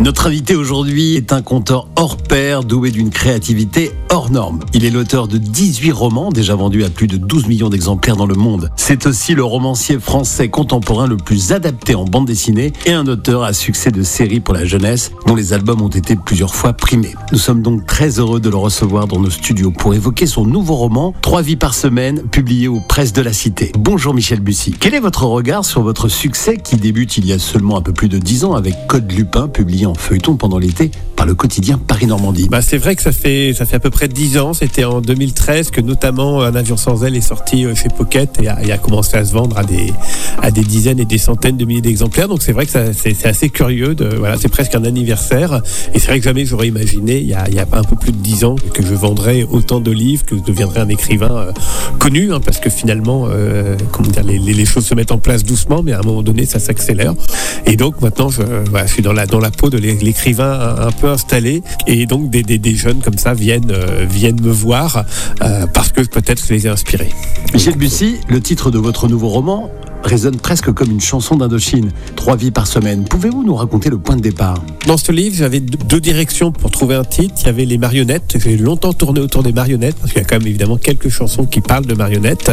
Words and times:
Notre 0.00 0.28
invité 0.28 0.56
aujourd'hui 0.56 1.16
est 1.16 1.30
un 1.30 1.42
conteur 1.42 1.86
hors 1.94 2.16
pair, 2.16 2.64
doué 2.64 2.90
d'une 2.90 3.10
créativité 3.10 3.92
hors 4.08 4.30
norme. 4.30 4.60
Il 4.72 4.86
est 4.86 4.90
l'auteur 4.90 5.28
de 5.28 5.36
18 5.36 5.92
romans, 5.92 6.30
déjà 6.30 6.54
vendus 6.54 6.84
à 6.84 6.88
plus 6.88 7.06
de 7.06 7.18
12 7.18 7.48
millions 7.48 7.68
d'exemplaires 7.68 8.16
dans 8.16 8.24
le 8.24 8.34
monde. 8.34 8.70
C'est 8.76 9.04
aussi 9.04 9.34
le 9.34 9.44
romancier 9.44 10.00
français 10.00 10.48
contemporain 10.48 11.06
le 11.06 11.18
plus 11.18 11.52
adapté 11.52 11.94
en 11.94 12.06
bande 12.06 12.24
dessinée 12.24 12.72
et 12.86 12.92
un 12.92 13.06
auteur 13.08 13.42
à 13.42 13.52
succès 13.52 13.90
de 13.90 14.02
séries 14.02 14.40
pour 14.40 14.54
la 14.54 14.64
jeunesse, 14.64 15.12
dont 15.26 15.34
les 15.34 15.52
albums 15.52 15.82
ont 15.82 15.88
été 15.88 16.16
plusieurs 16.16 16.54
fois 16.54 16.72
primés. 16.72 17.14
Nous 17.30 17.38
sommes 17.38 17.60
donc 17.60 17.84
très 17.84 18.18
heureux 18.18 18.40
de 18.40 18.48
le 18.48 18.56
recevoir 18.56 19.06
dans 19.06 19.20
nos 19.20 19.28
studios 19.28 19.70
pour 19.70 19.92
évoquer 19.92 20.26
son 20.26 20.46
nouveau 20.46 20.76
roman, 20.76 21.12
Trois 21.20 21.42
vies 21.42 21.56
par 21.56 21.74
semaine, 21.74 22.22
publié 22.22 22.68
aux 22.68 22.80
presses 22.80 23.12
de 23.12 23.20
la 23.20 23.34
Cité. 23.34 23.70
Bonjour 23.78 24.14
Michel 24.14 24.40
Bussy. 24.40 24.74
Quel 24.80 24.94
est 24.94 25.00
votre 25.00 25.24
regard 25.24 25.66
sur 25.66 25.82
votre 25.82 26.08
succès 26.08 26.56
qui 26.56 26.76
débute 26.76 27.18
il 27.18 27.26
y 27.26 27.34
a 27.34 27.38
seulement 27.38 27.76
un 27.76 27.82
peu 27.82 27.92
plus 27.92 28.08
de 28.08 28.16
10 28.16 28.44
ans 28.46 28.54
avec 28.54 28.74
Code 28.88 29.12
Lupin, 29.12 29.46
publié 29.46 29.84
en 29.86 29.89
feuilleton 29.94 30.36
pendant 30.36 30.58
l'été 30.58 30.90
le 31.26 31.34
quotidien 31.34 31.78
Paris-Normandie 31.78 32.48
Bah, 32.50 32.62
c'est 32.62 32.78
vrai 32.78 32.96
que 32.96 33.02
ça 33.02 33.12
fait, 33.12 33.52
ça 33.54 33.66
fait 33.66 33.76
à 33.76 33.80
peu 33.80 33.90
près 33.90 34.08
10 34.08 34.38
ans. 34.38 34.54
C'était 34.54 34.84
en 34.84 35.00
2013 35.00 35.70
que 35.70 35.80
notamment 35.80 36.42
Un 36.42 36.54
avion 36.54 36.76
sans 36.76 37.04
aile 37.04 37.16
est 37.16 37.20
sorti 37.20 37.64
euh, 37.66 37.74
chez 37.74 37.88
Pocket 37.88 38.38
et 38.42 38.48
a, 38.48 38.78
commencé 38.78 39.16
à 39.16 39.24
se 39.24 39.32
vendre 39.32 39.58
à 39.58 39.64
des, 39.64 39.92
à 40.40 40.50
des 40.50 40.62
dizaines 40.62 40.98
et 41.00 41.04
des 41.04 41.18
centaines 41.18 41.56
de 41.56 41.64
milliers 41.64 41.80
d'exemplaires. 41.82 42.28
Donc 42.28 42.42
c'est 42.42 42.52
vrai 42.52 42.66
que 42.66 42.72
c'est 42.92 43.26
assez 43.26 43.48
curieux. 43.50 43.94
Voilà, 44.18 44.36
c'est 44.38 44.48
presque 44.48 44.74
un 44.74 44.84
anniversaire. 44.84 45.60
Et 45.94 45.98
c'est 45.98 46.06
vrai 46.08 46.18
que 46.18 46.24
jamais 46.24 46.44
j'aurais 46.46 46.68
imaginé, 46.68 47.18
il 47.18 47.26
y, 47.28 47.34
a, 47.34 47.48
il 47.48 47.54
y 47.54 47.58
a 47.60 47.66
un 47.72 47.84
peu 47.84 47.96
plus 47.96 48.12
de 48.12 48.18
10 48.18 48.44
ans, 48.44 48.56
que 48.74 48.82
je 48.82 48.94
vendrais 48.94 49.42
autant 49.50 49.80
de 49.80 49.90
livres, 49.90 50.24
que 50.24 50.36
je 50.36 50.42
deviendrais 50.42 50.80
un 50.80 50.88
écrivain 50.88 51.30
euh, 51.36 51.52
connu. 51.98 52.32
hein, 52.32 52.40
parce 52.44 52.58
que 52.58 52.70
finalement, 52.70 53.26
euh, 53.28 53.76
comment 53.92 54.08
dire, 54.08 54.24
les, 54.24 54.38
les- 54.38 54.64
choses 54.64 54.86
se 54.86 54.94
mettent 54.94 55.10
en 55.12 55.18
place 55.18 55.42
doucement, 55.42 55.82
mais 55.82 55.92
à 55.92 55.98
un 55.98 56.02
moment 56.02 56.22
donné, 56.22 56.46
ça 56.46 56.58
s'accélère. 56.60 57.14
Et 57.66 57.76
donc 57.76 58.00
maintenant, 58.02 58.28
je, 58.28 58.42
je 58.42 58.86
suis 58.92 59.02
dans 59.02 59.12
la, 59.12 59.26
dans 59.26 59.40
la 59.40 59.50
peau 59.50 59.68
de 59.70 59.78
l'é- 59.78 59.98
l'écrivain 60.00 60.76
un 60.78 60.92
peu 60.92 61.09
Et 61.86 62.06
donc 62.06 62.30
des 62.30 62.74
jeunes 62.74 63.00
comme 63.00 63.18
ça 63.18 63.34
viennent, 63.34 63.70
euh, 63.70 64.06
viennent 64.08 64.40
me 64.40 64.50
voir 64.50 65.04
euh, 65.42 65.66
parce 65.72 65.90
que 65.90 66.00
peut-être 66.02 66.42
je 66.46 66.52
les 66.52 66.66
ai 66.66 66.70
inspirés. 66.70 67.10
Michel 67.52 67.76
Bussy, 67.76 68.16
le 68.28 68.40
titre 68.40 68.70
de 68.70 68.78
votre 68.78 69.08
nouveau 69.08 69.28
roman 69.28 69.70
résonne 70.04 70.36
presque 70.36 70.72
comme 70.72 70.90
une 70.90 71.00
chanson 71.00 71.36
d'Indochine. 71.36 71.90
Trois 72.16 72.36
vies 72.36 72.50
par 72.50 72.66
semaine. 72.66 73.04
Pouvez-vous 73.04 73.44
nous 73.44 73.54
raconter 73.54 73.90
le 73.90 73.98
point 73.98 74.16
de 74.16 74.20
départ? 74.20 74.62
Dans 74.86 74.96
ce 74.96 75.12
livre, 75.12 75.36
j'avais 75.36 75.60
deux 75.60 76.00
directions 76.00 76.52
pour 76.52 76.70
trouver 76.70 76.94
un 76.94 77.04
titre. 77.04 77.34
Il 77.40 77.46
y 77.46 77.48
avait 77.48 77.64
les 77.64 77.78
marionnettes. 77.78 78.36
J'ai 78.38 78.56
longtemps 78.56 78.92
tourné 78.92 79.20
autour 79.20 79.42
des 79.42 79.52
marionnettes 79.52 79.96
parce 79.96 80.12
qu'il 80.12 80.22
y 80.22 80.24
a 80.24 80.28
quand 80.28 80.38
même 80.38 80.46
évidemment 80.46 80.76
quelques 80.76 81.10
chansons 81.10 81.44
qui 81.44 81.60
parlent 81.60 81.86
de 81.86 81.94
marionnettes. 81.94 82.50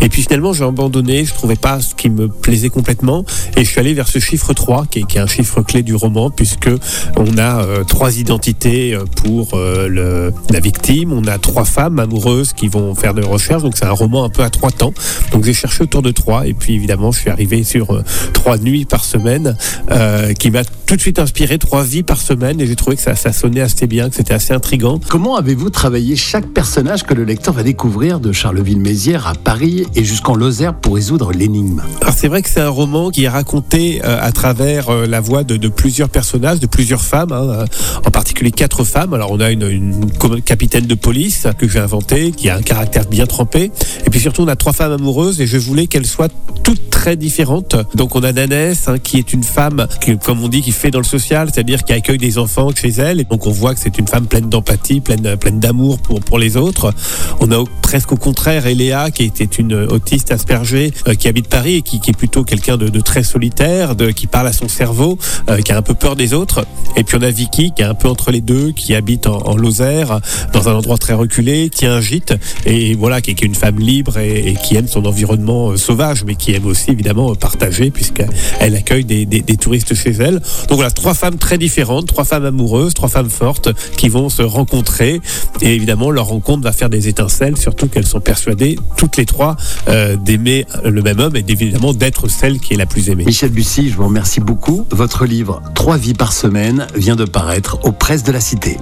Et 0.00 0.08
puis 0.08 0.22
finalement, 0.22 0.52
j'ai 0.52 0.64
abandonné. 0.64 1.24
Je 1.24 1.34
trouvais 1.34 1.56
pas 1.56 1.80
ce 1.80 1.94
qui 1.94 2.10
me 2.10 2.28
plaisait 2.28 2.68
complètement. 2.68 3.24
Et 3.56 3.64
je 3.64 3.70
suis 3.70 3.80
allé 3.80 3.94
vers 3.94 4.08
ce 4.08 4.18
chiffre 4.18 4.52
3, 4.52 4.86
qui 4.86 5.00
est, 5.00 5.18
un 5.18 5.26
chiffre 5.26 5.62
clé 5.62 5.82
du 5.82 5.94
roman, 5.94 6.30
puisque 6.30 6.70
on 7.16 7.38
a 7.38 7.64
euh, 7.64 7.84
trois 7.84 8.18
identités 8.18 8.94
euh, 8.94 9.04
pour 9.04 9.50
euh, 9.54 10.30
la 10.50 10.60
victime. 10.60 11.12
On 11.12 11.26
a 11.26 11.38
trois 11.38 11.64
femmes 11.64 11.98
amoureuses 11.98 12.52
qui 12.52 12.68
vont 12.68 12.94
faire 12.94 13.14
des 13.14 13.22
recherches. 13.22 13.62
Donc 13.62 13.76
c'est 13.76 13.86
un 13.86 13.92
roman 13.92 14.24
un 14.24 14.30
peu 14.30 14.42
à 14.42 14.50
trois 14.50 14.70
temps. 14.70 14.92
Donc 15.32 15.44
j'ai 15.44 15.54
cherché 15.54 15.82
autour 15.82 16.02
de 16.02 16.10
trois. 16.10 16.46
Et 16.46 16.54
puis 16.54 16.81
évidemment, 16.82 17.12
je 17.12 17.20
suis 17.20 17.30
arrivé 17.30 17.62
sur 17.62 17.94
euh, 17.94 18.02
trois 18.32 18.58
nuits 18.58 18.84
par 18.84 19.04
semaine, 19.04 19.56
euh, 19.92 20.32
qui 20.32 20.50
m'a 20.50 20.62
tout 20.92 20.96
de 20.96 21.00
suite 21.00 21.20
inspiré 21.20 21.56
trois 21.56 21.84
vies 21.84 22.02
par 22.02 22.20
semaine. 22.20 22.60
Et 22.60 22.66
j'ai 22.66 22.76
trouvé 22.76 22.96
que 22.96 23.02
ça, 23.02 23.16
ça 23.16 23.32
sonnait 23.32 23.62
assez 23.62 23.86
bien, 23.86 24.10
que 24.10 24.14
c'était 24.14 24.34
assez 24.34 24.52
intrigant. 24.52 25.00
Comment 25.08 25.36
avez-vous 25.36 25.70
travaillé 25.70 26.16
chaque 26.16 26.48
personnage 26.48 27.04
que 27.04 27.14
le 27.14 27.24
lecteur 27.24 27.54
va 27.54 27.62
découvrir 27.62 28.20
de 28.20 28.30
Charleville-Mézières 28.30 29.26
à 29.26 29.32
Paris 29.32 29.86
et 29.94 30.04
jusqu'en 30.04 30.34
Lozère 30.34 30.74
pour 30.74 30.96
résoudre 30.96 31.32
l'énigme? 31.32 31.82
Alors 32.02 32.12
c'est 32.14 32.28
vrai 32.28 32.42
que 32.42 32.50
c'est 32.50 32.60
un 32.60 32.68
roman 32.68 33.08
qui 33.08 33.24
est 33.24 33.28
raconté 33.30 34.02
euh, 34.04 34.18
à 34.20 34.32
travers 34.32 34.90
euh, 34.90 35.06
la 35.06 35.22
voix 35.22 35.44
de, 35.44 35.56
de 35.56 35.68
plusieurs 35.68 36.10
personnages, 36.10 36.60
de 36.60 36.66
plusieurs 36.66 37.00
femmes, 37.00 37.32
hein, 37.32 37.48
euh, 37.48 37.66
en 38.04 38.10
particulier 38.10 38.50
quatre 38.50 38.84
femmes. 38.84 39.14
Alors 39.14 39.30
on 39.30 39.40
a 39.40 39.50
une, 39.50 39.70
une 39.70 40.10
capitaine 40.42 40.84
de 40.84 40.94
police 40.94 41.46
que 41.56 41.66
j'ai 41.66 41.78
inventée, 41.78 42.32
qui 42.32 42.50
a 42.50 42.56
un 42.56 42.62
caractère 42.62 43.06
bien 43.06 43.24
trempé, 43.24 43.72
et 44.04 44.10
puis 44.10 44.20
surtout 44.20 44.42
on 44.42 44.48
a 44.48 44.56
trois 44.56 44.74
femmes 44.74 44.92
amoureuses 44.92 45.40
et 45.40 45.46
je 45.46 45.56
voulais 45.56 45.86
qu'elles 45.86 46.04
soient 46.04 46.28
toutes 46.62 46.91
très 47.02 47.16
différentes. 47.16 47.74
Donc 47.96 48.14
on 48.14 48.22
a 48.22 48.30
Nanès 48.30 48.86
hein, 48.86 48.96
qui 49.00 49.18
est 49.18 49.32
une 49.32 49.42
femme 49.42 49.88
qui, 50.00 50.16
comme 50.18 50.40
on 50.40 50.46
dit, 50.46 50.62
qui 50.62 50.70
fait 50.70 50.92
dans 50.92 51.00
le 51.00 51.04
social, 51.04 51.50
c'est-à-dire 51.52 51.82
qui 51.82 51.92
accueille 51.92 52.16
des 52.16 52.38
enfants 52.38 52.70
chez 52.72 52.90
elle, 52.90 53.24
donc 53.24 53.44
on 53.44 53.50
voit 53.50 53.74
que 53.74 53.80
c'est 53.80 53.98
une 53.98 54.06
femme 54.06 54.26
pleine 54.26 54.48
d'empathie, 54.48 55.00
pleine, 55.00 55.36
pleine 55.36 55.58
d'amour 55.58 55.98
pour, 55.98 56.20
pour 56.20 56.38
les 56.38 56.56
autres. 56.56 56.94
On 57.40 57.50
a 57.50 57.64
presque 57.82 58.12
au 58.12 58.16
contraire 58.16 58.68
Eléa 58.68 59.10
qui 59.10 59.24
était 59.24 59.44
une 59.44 59.74
autiste 59.74 60.30
aspergée 60.30 60.92
euh, 61.08 61.14
qui 61.14 61.26
habite 61.26 61.48
Paris 61.48 61.74
et 61.74 61.82
qui, 61.82 61.98
qui 61.98 62.10
est 62.10 62.16
plutôt 62.16 62.44
quelqu'un 62.44 62.76
de, 62.76 63.00
très 63.00 63.24
solitaire, 63.24 63.96
de, 63.96 64.12
qui 64.12 64.28
parle 64.28 64.46
à 64.46 64.52
son 64.52 64.68
cerveau, 64.68 65.18
euh, 65.50 65.58
qui 65.58 65.72
a 65.72 65.76
un 65.76 65.82
peu 65.82 65.94
peur 65.94 66.14
des 66.14 66.32
autres. 66.34 66.64
Et 66.96 67.02
puis 67.02 67.18
on 67.20 67.22
a 67.22 67.32
Vicky 67.32 67.72
qui 67.72 67.82
est 67.82 67.84
un 67.84 67.94
peu 67.94 68.08
entre 68.08 68.30
les 68.30 68.40
deux, 68.40 68.70
qui 68.70 68.94
habite 68.94 69.26
en, 69.26 69.56
Lozère, 69.56 70.20
dans 70.52 70.68
un 70.68 70.74
endroit 70.74 70.98
très 70.98 71.14
reculé, 71.14 71.68
tient 71.68 71.94
un 71.94 72.00
gîte 72.00 72.32
et 72.64 72.94
voilà 72.94 73.20
qui 73.20 73.32
est, 73.32 73.34
qui 73.34 73.44
une 73.44 73.56
femme 73.56 73.80
libre 73.80 74.18
et, 74.18 74.50
et 74.50 74.54
qui 74.54 74.76
aime 74.76 74.86
son 74.86 75.04
environnement 75.04 75.70
euh, 75.70 75.76
sauvage, 75.76 76.22
mais 76.24 76.36
qui 76.36 76.54
aime 76.54 76.66
aussi 76.66 76.91
évidemment 76.92 77.32
euh, 77.32 77.34
partager 77.34 77.90
puisqu'elle 77.90 78.74
accueille 78.76 79.04
des, 79.04 79.26
des- 79.26 79.40
des 79.42 79.56
touristes 79.56 79.94
chez 79.94 80.10
elle. 80.10 80.34
Donc 80.68 80.76
voilà, 80.76 80.90
trois 80.90 81.14
femmes 81.14 81.36
très 81.36 81.58
différentes, 81.58 82.06
trois 82.06 82.24
femmes 82.24 82.44
amoureuses, 82.44 82.94
trois 82.94 83.08
femmes 83.08 83.30
fortes 83.30 83.68
qui 83.96 84.08
vont 84.08 84.28
se 84.28 84.42
rencontrer 84.42 85.20
et 85.60 85.74
évidemment 85.74 86.10
leur 86.10 86.26
rencontre 86.26 86.62
va 86.62 86.72
faire 86.72 86.88
des 86.90 87.08
étincelles, 87.08 87.56
surtout 87.56 87.88
qu'elles 87.88 88.06
sont 88.06 88.20
persuadées 88.20 88.78
toutes 88.96 89.16
les 89.16 89.26
trois 89.26 89.56
euh, 89.88 90.16
d'aimer 90.16 90.66
le 90.84 91.02
même 91.02 91.18
homme 91.18 91.36
et 91.36 91.44
évidemment 91.48 91.92
d'être 91.94 92.28
celle 92.28 92.60
qui 92.60 92.74
est 92.74 92.76
la 92.76 92.86
plus 92.86 93.08
aimée. 93.08 93.24
Michel 93.24 93.50
Bussy, 93.50 93.90
je 93.90 93.96
vous 93.96 94.04
remercie 94.06 94.40
beaucoup. 94.40 94.86
Votre 94.90 95.24
livre 95.24 95.62
Trois 95.74 95.96
vies 95.96 96.14
par 96.14 96.32
semaine 96.32 96.86
vient 96.96 97.16
de 97.16 97.24
paraître 97.24 97.78
aux 97.84 97.92
presses 97.92 98.22
de 98.22 98.32
la 98.32 98.40
Cité. 98.40 98.76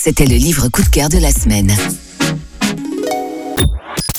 C'était 0.00 0.26
le 0.26 0.36
livre 0.36 0.68
coup 0.68 0.82
de 0.82 0.88
cœur 0.88 1.08
de 1.08 1.18
la 1.18 1.32
semaine. 1.32 1.72